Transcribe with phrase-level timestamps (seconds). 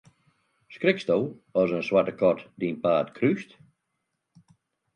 [0.75, 1.17] Skriksto
[1.61, 3.49] as in swarte kat dyn paad krúst?